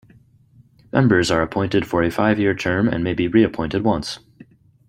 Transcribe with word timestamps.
Members 0.91 1.29
are 1.29 1.43
appointed 1.43 1.85
for 1.85 2.01
a 2.01 2.09
five-year 2.09 2.55
term 2.55 2.87
and 2.87 3.03
may 3.03 3.13
be 3.13 3.27
reappointed 3.27 3.83
once. 3.83 4.17